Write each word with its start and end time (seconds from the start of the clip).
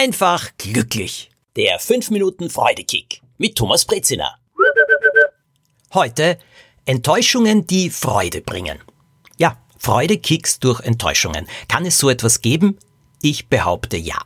einfach 0.00 0.48
glücklich. 0.56 1.30
Der 1.56 1.78
5 1.78 2.08
Minuten 2.08 2.48
Freudekick 2.48 3.20
mit 3.36 3.56
Thomas 3.56 3.84
Brezina. 3.84 4.34
Heute 5.92 6.38
Enttäuschungen, 6.86 7.66
die 7.66 7.90
Freude 7.90 8.40
bringen. 8.40 8.78
Ja, 9.36 9.58
Freudekicks 9.78 10.58
durch 10.58 10.80
Enttäuschungen. 10.80 11.46
Kann 11.68 11.84
es 11.84 11.98
so 11.98 12.08
etwas 12.08 12.40
geben? 12.40 12.78
Ich 13.20 13.48
behaupte 13.48 13.98
ja. 13.98 14.16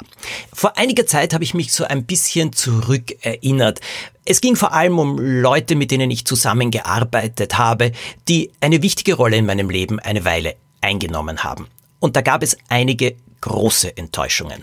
Vor 0.52 0.78
einiger 0.78 1.06
Zeit 1.06 1.34
habe 1.34 1.42
ich 1.42 1.54
mich 1.54 1.72
so 1.72 1.82
ein 1.82 2.04
bisschen 2.06 2.52
zurückerinnert. 2.52 3.80
Es 4.24 4.40
ging 4.40 4.54
vor 4.54 4.74
allem 4.74 5.00
um 5.00 5.18
Leute, 5.18 5.74
mit 5.74 5.90
denen 5.90 6.12
ich 6.12 6.24
zusammengearbeitet 6.24 7.58
habe, 7.58 7.90
die 8.28 8.52
eine 8.60 8.80
wichtige 8.80 9.14
Rolle 9.14 9.38
in 9.38 9.46
meinem 9.46 9.70
Leben 9.70 9.98
eine 9.98 10.24
Weile 10.24 10.54
eingenommen 10.80 11.42
haben. 11.42 11.66
Und 11.98 12.14
da 12.14 12.20
gab 12.20 12.44
es 12.44 12.56
einige 12.68 13.16
große 13.40 13.96
Enttäuschungen. 13.96 14.62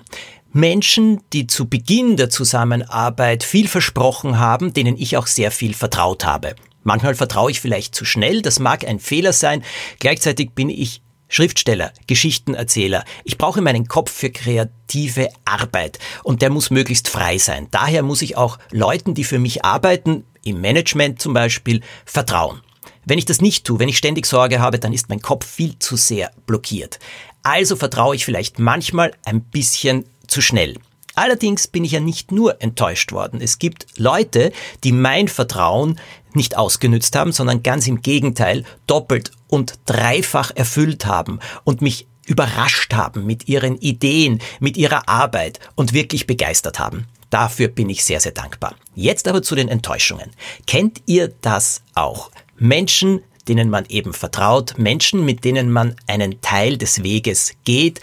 Menschen, 0.53 1.21
die 1.31 1.47
zu 1.47 1.69
Beginn 1.69 2.17
der 2.17 2.29
Zusammenarbeit 2.29 3.43
viel 3.43 3.67
versprochen 3.67 4.37
haben, 4.37 4.73
denen 4.73 4.97
ich 4.97 5.15
auch 5.15 5.27
sehr 5.27 5.51
viel 5.51 5.73
vertraut 5.73 6.25
habe. 6.25 6.55
Manchmal 6.83 7.15
vertraue 7.15 7.51
ich 7.51 7.61
vielleicht 7.61 7.95
zu 7.95 8.05
schnell, 8.05 8.41
das 8.41 8.59
mag 8.59 8.85
ein 8.85 8.99
Fehler 8.99 9.33
sein. 9.33 9.63
Gleichzeitig 9.99 10.51
bin 10.51 10.69
ich 10.69 11.01
Schriftsteller, 11.29 11.93
Geschichtenerzähler. 12.07 13.05
Ich 13.23 13.37
brauche 13.37 13.61
meinen 13.61 13.87
Kopf 13.87 14.11
für 14.11 14.29
kreative 14.29 15.29
Arbeit 15.45 15.99
und 16.23 16.41
der 16.41 16.49
muss 16.49 16.69
möglichst 16.71 17.07
frei 17.07 17.37
sein. 17.37 17.67
Daher 17.71 18.03
muss 18.03 18.21
ich 18.21 18.35
auch 18.35 18.59
Leuten, 18.71 19.13
die 19.13 19.23
für 19.23 19.39
mich 19.39 19.63
arbeiten, 19.63 20.25
im 20.43 20.59
Management 20.59 21.21
zum 21.21 21.33
Beispiel, 21.33 21.81
vertrauen. 22.03 22.59
Wenn 23.05 23.17
ich 23.17 23.25
das 23.25 23.39
nicht 23.39 23.65
tue, 23.65 23.79
wenn 23.79 23.89
ich 23.89 23.97
ständig 23.97 24.25
Sorge 24.25 24.59
habe, 24.59 24.79
dann 24.79 24.91
ist 24.91 25.07
mein 25.07 25.21
Kopf 25.21 25.45
viel 25.45 25.79
zu 25.79 25.95
sehr 25.95 26.31
blockiert. 26.45 26.99
Also 27.43 27.77
vertraue 27.77 28.15
ich 28.15 28.25
vielleicht 28.25 28.59
manchmal 28.59 29.13
ein 29.23 29.41
bisschen 29.41 30.05
zu 30.31 30.41
schnell. 30.41 30.77
Allerdings 31.13 31.67
bin 31.67 31.83
ich 31.83 31.91
ja 31.91 31.99
nicht 31.99 32.31
nur 32.31 32.61
enttäuscht 32.61 33.11
worden. 33.11 33.41
Es 33.41 33.59
gibt 33.59 33.85
Leute, 33.97 34.53
die 34.83 34.93
mein 34.93 35.27
Vertrauen 35.27 35.99
nicht 36.33 36.57
ausgenützt 36.57 37.15
haben, 37.15 37.33
sondern 37.33 37.63
ganz 37.63 37.85
im 37.87 38.01
Gegenteil 38.01 38.63
doppelt 38.87 39.31
und 39.47 39.77
dreifach 39.85 40.51
erfüllt 40.55 41.05
haben 41.05 41.39
und 41.65 41.81
mich 41.81 42.07
überrascht 42.25 42.93
haben 42.93 43.25
mit 43.25 43.49
ihren 43.49 43.77
Ideen, 43.77 44.39
mit 44.61 44.77
ihrer 44.77 45.09
Arbeit 45.09 45.59
und 45.75 45.91
wirklich 45.91 46.27
begeistert 46.27 46.79
haben. 46.79 47.07
Dafür 47.29 47.67
bin 47.67 47.89
ich 47.89 48.05
sehr, 48.05 48.21
sehr 48.21 48.31
dankbar. 48.31 48.75
Jetzt 48.95 49.27
aber 49.27 49.41
zu 49.41 49.55
den 49.55 49.67
Enttäuschungen. 49.67 50.31
Kennt 50.65 51.01
ihr 51.07 51.33
das 51.41 51.81
auch? 51.93 52.31
Menschen, 52.57 53.21
denen 53.47 53.69
man 53.69 53.85
eben 53.87 54.13
vertraut, 54.13 54.77
Menschen, 54.77 55.25
mit 55.25 55.43
denen 55.43 55.71
man 55.71 55.95
einen 56.07 56.39
Teil 56.41 56.77
des 56.77 57.03
Weges 57.03 57.53
geht, 57.65 57.99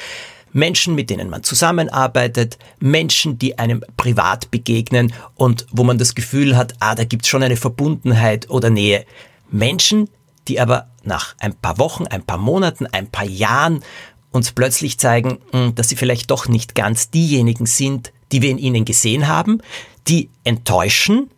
Menschen, 0.59 0.95
mit 0.95 1.09
denen 1.09 1.31
man 1.31 1.43
zusammenarbeitet, 1.43 2.59
Menschen, 2.81 3.39
die 3.39 3.59
einem 3.59 3.83
privat 3.97 4.51
begegnen 4.51 5.13
und 5.35 5.67
wo 5.71 5.85
man 5.85 5.99
das 5.99 6.15
Gefühl 6.15 6.57
hat, 6.57 6.75
ah, 6.81 6.95
da 6.95 7.05
gibt's 7.05 7.29
schon 7.29 7.43
eine 7.43 7.57
Verbundenheit 7.57 8.51
oder 8.51 8.69
Nähe. 8.69 9.07
Menschen, 9.51 10.11
die 10.49 10.61
aber 10.61 10.89
nach 11.05 11.37
ein 11.39 11.55
paar 11.55 11.79
Wochen, 11.79 12.07
ein 12.07 12.23
paar 12.23 12.39
Monaten, 12.39 12.87
ein 12.87 13.07
paar 13.07 13.25
Jahren 13.25 13.83
uns 14.31 14.53
plötzlich 14.53 14.99
zeigen, 14.99 15.39
hm, 15.53 15.75
dass 15.75 15.89
sie 15.89 15.97
vielleicht 15.97 16.31
doch 16.31 16.49
nicht 16.49 16.75
ganz 16.75 17.11
diejenigen 17.11 17.67
sind, 17.67 18.13
die 18.33 18.43
wir 18.43 18.51
in 18.51 18.59
ihnen 18.59 18.85
gesehen 18.85 19.29
haben, 19.29 19.63
die 20.07 20.31
enttäuschen 20.45 21.31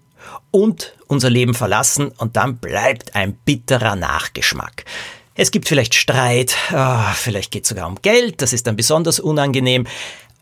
und 0.50 0.94
unser 1.06 1.30
Leben 1.30 1.54
verlassen 1.54 2.08
und 2.08 2.36
dann 2.36 2.56
bleibt 2.56 3.14
ein 3.14 3.34
bitterer 3.34 3.96
Nachgeschmack. 3.96 4.84
Es 5.42 5.50
gibt 5.50 5.68
vielleicht 5.68 5.94
Streit, 5.94 6.54
oh, 6.70 7.12
vielleicht 7.14 7.50
geht 7.50 7.62
es 7.62 7.70
sogar 7.70 7.86
um 7.86 7.94
Geld, 8.02 8.42
das 8.42 8.52
ist 8.52 8.66
dann 8.66 8.76
besonders 8.76 9.18
unangenehm. 9.18 9.86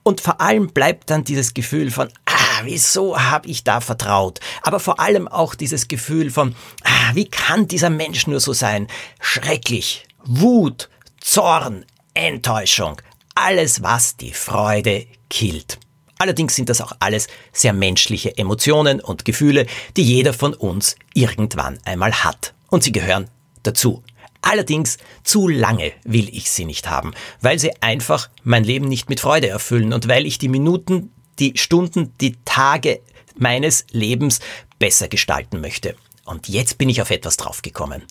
Und 0.02 0.20
vor 0.20 0.41
allem 0.41 0.70
bleibt 0.70 1.10
dann 1.10 1.22
dieses 1.22 1.54
Gefühl 1.54 1.92
von, 1.92 2.08
ah, 2.24 2.62
wieso 2.64 3.16
habe 3.16 3.48
ich 3.48 3.62
da 3.62 3.80
vertraut? 3.80 4.41
Aber 4.62 4.80
vor 4.80 4.98
allem 4.98 5.28
auch 5.28 5.54
dieses 5.54 5.86
Gefühl 5.86 6.32
von, 6.32 6.56
ah, 6.82 7.14
wie 7.14 7.26
kann 7.26 7.69
dieser 7.69 7.91
Mensch 7.91 8.26
nur 8.26 8.41
so 8.41 8.53
sein? 8.53 8.88
Schrecklich. 9.20 10.04
Wut, 10.25 10.88
Zorn, 11.20 11.86
Enttäuschung. 12.15 13.00
Alles, 13.36 13.84
was 13.84 14.16
die 14.16 14.32
Freude 14.32 15.06
killt. 15.30 15.78
Allerdings 16.19 16.56
sind 16.56 16.70
das 16.70 16.80
auch 16.80 16.91
alles 16.98 17.28
sehr 17.53 17.72
menschliche 17.72 18.36
Emotionen 18.36 19.00
und 19.00 19.25
Gefühle, 19.25 19.69
die 19.97 20.03
jeder 20.03 20.32
von 20.32 20.54
uns 20.54 20.97
irgendwann 21.15 21.78
einmal 21.84 22.25
hat. 22.25 22.53
Und 22.69 22.82
sie 22.82 22.91
gehören 22.91 23.30
dazu. 23.62 24.03
Allerdings 24.43 24.99
zu 25.25 25.49
lange 25.49 25.93
will 26.04 26.28
ich 26.32 26.50
sie 26.50 26.65
nicht 26.65 26.88
haben, 26.88 27.12
weil 27.41 27.59
sie 27.59 27.72
einfach 27.82 28.31
mein 28.44 28.65
Leben 28.65 28.87
nicht 28.87 29.09
mit 29.09 29.21
Freude 29.21 29.49
erfüllen 29.49 29.93
und 29.93 30.09
weil 30.09 30.26
ich 30.26 30.38
die 30.38 30.49
Minuten, 30.49 31.12
die 31.38 31.56
Stunden, 31.56 32.15
die 32.21 32.37
Tage 32.44 33.00
meines 33.37 33.84
Lebens 33.91 34.41
besser 34.78 35.09
gestalten 35.09 35.60
möchte. 35.60 35.97
Und 36.25 36.48
jetzt 36.48 36.78
bin 36.78 36.88
ich 36.88 37.03
auf 37.03 37.10
etwas 37.10 37.37
draufgekommen. 37.37 38.03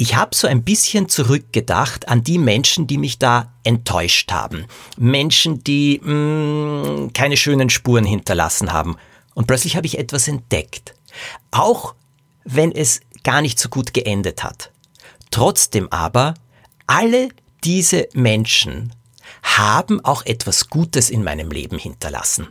Ich 0.00 0.14
habe 0.14 0.34
so 0.34 0.46
ein 0.46 0.62
bisschen 0.62 1.08
zurückgedacht 1.08 2.08
an 2.08 2.22
die 2.22 2.38
Menschen, 2.38 2.86
die 2.86 2.98
mich 2.98 3.18
da 3.18 3.52
enttäuscht 3.64 4.30
haben. 4.30 4.66
Menschen, 4.96 5.64
die 5.64 6.00
mh, 6.00 6.12
mm, 6.12 7.12
keine 7.14 7.36
schönen 7.36 7.68
Spuren 7.68 8.04
hinterlassen 8.04 8.72
haben. 8.72 8.96
Und 9.34 9.48
plötzlich 9.48 9.76
habe 9.76 9.86
ich 9.86 9.98
etwas 9.98 10.28
entdeckt. 10.28 10.94
Auch 11.50 11.94
wenn 12.44 12.70
es 12.70 13.00
gar 13.24 13.42
nicht 13.42 13.58
so 13.58 13.68
gut 13.68 13.92
geendet 13.92 14.44
hat. 14.44 14.70
Trotzdem 15.38 15.86
aber, 15.92 16.34
alle 16.88 17.28
diese 17.62 18.08
Menschen 18.12 18.92
haben 19.44 20.04
auch 20.04 20.26
etwas 20.26 20.68
Gutes 20.68 21.10
in 21.10 21.22
meinem 21.22 21.52
Leben 21.52 21.78
hinterlassen. 21.78 22.48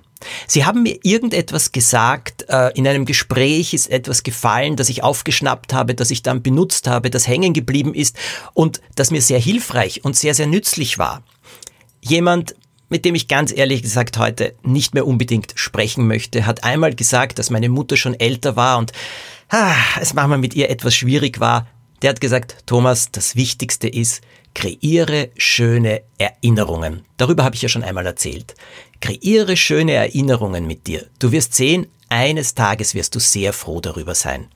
Sie 0.47 0.65
haben 0.65 0.83
mir 0.83 0.97
irgendetwas 1.03 1.73
gesagt, 1.73 2.45
äh, 2.47 2.71
in 2.75 2.87
einem 2.87 3.03
Gespräch 3.03 3.73
ist 3.73 3.91
etwas 3.91 4.23
gefallen, 4.23 4.77
das 4.77 4.87
ich 4.87 5.03
aufgeschnappt 5.03 5.73
habe, 5.73 5.95
das 5.95 6.11
ich 6.11 6.23
dann 6.23 6.41
benutzt 6.41 6.87
habe, 6.87 7.09
das 7.09 7.27
hängen 7.27 7.51
geblieben 7.51 7.93
ist 7.93 8.15
und 8.53 8.79
das 8.95 9.11
mir 9.11 9.21
sehr 9.21 9.39
hilfreich 9.39 10.05
und 10.05 10.15
sehr, 10.15 10.33
sehr 10.33 10.47
nützlich 10.47 10.97
war. 10.97 11.23
Jemand, 11.99 12.55
mit 12.87 13.03
dem 13.03 13.15
ich 13.15 13.27
ganz 13.27 13.51
ehrlich 13.51 13.81
gesagt 13.81 14.17
heute 14.17 14.55
nicht 14.63 14.93
mehr 14.93 15.05
unbedingt 15.05 15.51
sprechen 15.55 16.07
möchte, 16.07 16.45
hat 16.45 16.63
einmal 16.63 16.95
gesagt, 16.95 17.37
dass 17.37 17.49
meine 17.49 17.67
Mutter 17.67 17.97
schon 17.97 18.17
älter 18.17 18.55
war 18.55 18.77
und 18.77 18.93
ah, 19.49 19.75
es 19.99 20.13
manchmal 20.13 20.37
mit 20.37 20.53
ihr 20.53 20.69
etwas 20.69 20.95
schwierig 20.95 21.41
war, 21.41 21.67
der 22.01 22.11
hat 22.11 22.21
gesagt, 22.21 22.57
Thomas, 22.65 23.11
das 23.11 23.35
Wichtigste 23.35 23.87
ist, 23.87 24.21
kreiere 24.53 25.29
schöne 25.37 26.01
Erinnerungen. 26.17 27.05
Darüber 27.17 27.43
habe 27.43 27.55
ich 27.55 27.61
ja 27.61 27.69
schon 27.69 27.83
einmal 27.83 28.05
erzählt. 28.05 28.55
Kreiere 29.01 29.55
schöne 29.55 29.93
Erinnerungen 29.93 30.65
mit 30.65 30.87
dir. 30.87 31.07
Du 31.19 31.31
wirst 31.31 31.53
sehen, 31.53 31.87
eines 32.09 32.55
Tages 32.55 32.95
wirst 32.95 33.15
du 33.15 33.19
sehr 33.19 33.53
froh 33.53 33.81
darüber 33.81 34.15
sein. 34.15 34.47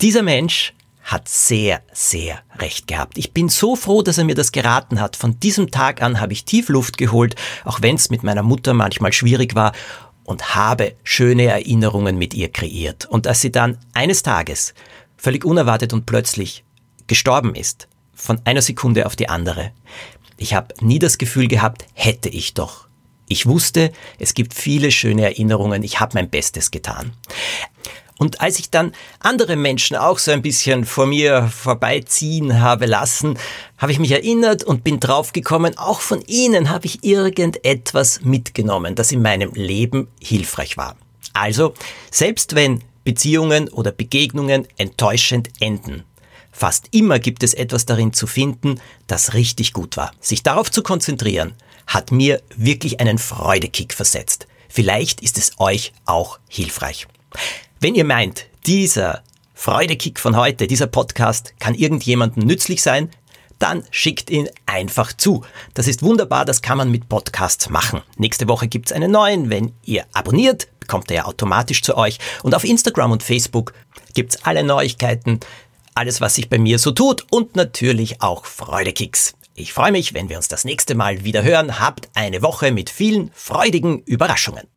Dieser 0.00 0.22
Mensch 0.22 0.74
hat 1.02 1.28
sehr, 1.28 1.82
sehr 1.92 2.40
recht 2.58 2.88
gehabt. 2.88 3.16
Ich 3.16 3.32
bin 3.32 3.48
so 3.48 3.76
froh, 3.76 4.02
dass 4.02 4.18
er 4.18 4.24
mir 4.24 4.34
das 4.34 4.50
geraten 4.50 5.00
hat. 5.00 5.14
Von 5.14 5.38
diesem 5.38 5.70
Tag 5.70 6.02
an 6.02 6.20
habe 6.20 6.32
ich 6.32 6.44
tief 6.44 6.68
Luft 6.68 6.98
geholt, 6.98 7.36
auch 7.64 7.80
wenn 7.80 7.94
es 7.94 8.10
mit 8.10 8.24
meiner 8.24 8.42
Mutter 8.42 8.74
manchmal 8.74 9.12
schwierig 9.12 9.54
war, 9.54 9.72
und 10.24 10.56
habe 10.56 10.94
schöne 11.04 11.44
Erinnerungen 11.44 12.18
mit 12.18 12.34
ihr 12.34 12.50
kreiert. 12.50 13.06
Und 13.06 13.28
als 13.28 13.40
sie 13.40 13.52
dann 13.52 13.78
eines 13.94 14.24
Tages 14.24 14.74
völlig 15.26 15.44
unerwartet 15.44 15.92
und 15.92 16.06
plötzlich 16.06 16.62
gestorben 17.08 17.56
ist, 17.56 17.88
von 18.14 18.40
einer 18.44 18.62
Sekunde 18.62 19.06
auf 19.06 19.16
die 19.16 19.28
andere. 19.28 19.72
Ich 20.36 20.54
habe 20.54 20.72
nie 20.80 21.00
das 21.00 21.18
Gefühl 21.18 21.48
gehabt, 21.48 21.84
hätte 21.94 22.28
ich 22.28 22.54
doch. 22.54 22.86
Ich 23.26 23.44
wusste, 23.46 23.90
es 24.20 24.34
gibt 24.34 24.54
viele 24.54 24.92
schöne 24.92 25.22
Erinnerungen, 25.22 25.82
ich 25.82 25.98
habe 25.98 26.12
mein 26.14 26.30
Bestes 26.30 26.70
getan. 26.70 27.12
Und 28.18 28.40
als 28.40 28.60
ich 28.60 28.70
dann 28.70 28.92
andere 29.18 29.56
Menschen 29.56 29.96
auch 29.96 30.20
so 30.20 30.30
ein 30.30 30.42
bisschen 30.42 30.84
vor 30.84 31.06
mir 31.06 31.48
vorbeiziehen 31.48 32.60
habe 32.60 32.86
lassen, 32.86 33.36
habe 33.78 33.90
ich 33.90 33.98
mich 33.98 34.12
erinnert 34.12 34.62
und 34.62 34.84
bin 34.84 35.00
draufgekommen, 35.00 35.76
auch 35.76 36.02
von 36.02 36.22
ihnen 36.28 36.70
habe 36.70 36.86
ich 36.86 37.02
irgendetwas 37.02 38.20
mitgenommen, 38.22 38.94
das 38.94 39.10
in 39.10 39.22
meinem 39.22 39.50
Leben 39.54 40.06
hilfreich 40.22 40.76
war. 40.76 40.94
Also, 41.32 41.74
selbst 42.12 42.54
wenn 42.54 42.84
Beziehungen 43.06 43.68
oder 43.68 43.92
Begegnungen 43.92 44.66
enttäuschend 44.76 45.48
enden. 45.60 46.02
Fast 46.50 46.88
immer 46.90 47.20
gibt 47.20 47.44
es 47.44 47.54
etwas 47.54 47.86
darin 47.86 48.12
zu 48.12 48.26
finden, 48.26 48.80
das 49.06 49.32
richtig 49.32 49.72
gut 49.72 49.96
war. 49.96 50.10
Sich 50.20 50.42
darauf 50.42 50.72
zu 50.72 50.82
konzentrieren, 50.82 51.54
hat 51.86 52.10
mir 52.10 52.42
wirklich 52.56 52.98
einen 52.98 53.18
Freudekick 53.18 53.94
versetzt. 53.94 54.48
Vielleicht 54.68 55.20
ist 55.20 55.38
es 55.38 55.52
euch 55.58 55.92
auch 56.04 56.40
hilfreich. 56.48 57.06
Wenn 57.78 57.94
ihr 57.94 58.04
meint, 58.04 58.46
dieser 58.66 59.22
Freudekick 59.54 60.18
von 60.18 60.36
heute, 60.36 60.66
dieser 60.66 60.88
Podcast 60.88 61.54
kann 61.60 61.74
irgendjemandem 61.74 62.44
nützlich 62.44 62.82
sein, 62.82 63.10
dann 63.58 63.84
schickt 63.90 64.30
ihn 64.30 64.48
einfach 64.66 65.12
zu. 65.12 65.44
Das 65.74 65.88
ist 65.88 66.02
wunderbar, 66.02 66.44
das 66.44 66.62
kann 66.62 66.78
man 66.78 66.90
mit 66.90 67.08
Podcasts 67.08 67.70
machen. 67.70 68.02
Nächste 68.16 68.48
Woche 68.48 68.68
gibt 68.68 68.86
es 68.86 68.92
einen 68.92 69.10
neuen. 69.10 69.50
Wenn 69.50 69.72
ihr 69.84 70.04
abonniert, 70.12 70.68
bekommt 70.80 71.10
er 71.10 71.16
ja 71.16 71.24
automatisch 71.24 71.82
zu 71.82 71.96
euch. 71.96 72.18
Und 72.42 72.54
auf 72.54 72.64
Instagram 72.64 73.12
und 73.12 73.22
Facebook 73.22 73.72
gibt 74.14 74.34
es 74.34 74.44
alle 74.44 74.62
Neuigkeiten, 74.62 75.40
alles, 75.94 76.20
was 76.20 76.34
sich 76.34 76.48
bei 76.48 76.58
mir 76.58 76.78
so 76.78 76.92
tut 76.92 77.26
und 77.30 77.56
natürlich 77.56 78.22
auch 78.22 78.44
Freudekicks. 78.44 79.34
Ich 79.54 79.72
freue 79.72 79.92
mich, 79.92 80.12
wenn 80.12 80.28
wir 80.28 80.36
uns 80.36 80.48
das 80.48 80.66
nächste 80.66 80.94
Mal 80.94 81.24
wieder 81.24 81.42
hören. 81.42 81.80
Habt 81.80 82.10
eine 82.14 82.42
Woche 82.42 82.72
mit 82.72 82.90
vielen 82.90 83.30
freudigen 83.34 84.00
Überraschungen. 84.00 84.68